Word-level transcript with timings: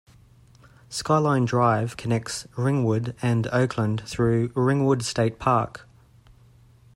Skyline 0.89 1.45
Drive 1.45 1.95
connects 1.95 2.47
Ringwood 2.57 3.15
and 3.21 3.45
Oakland 3.49 4.01
through 4.07 4.51
Ringwood 4.55 5.03
State 5.03 5.37
Park. 5.37 5.87